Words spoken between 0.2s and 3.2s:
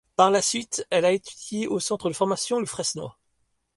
la suite elle a étudié au centre de formation Le Fresnoy.